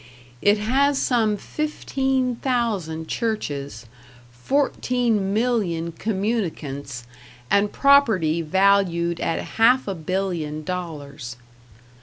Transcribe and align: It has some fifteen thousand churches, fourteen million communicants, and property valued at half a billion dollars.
It 0.41 0.57
has 0.57 0.97
some 0.97 1.37
fifteen 1.37 2.37
thousand 2.37 3.07
churches, 3.07 3.85
fourteen 4.31 5.31
million 5.31 5.91
communicants, 5.91 7.05
and 7.51 7.71
property 7.71 8.41
valued 8.41 9.19
at 9.19 9.39
half 9.59 9.87
a 9.87 9.93
billion 9.93 10.63
dollars. 10.63 11.35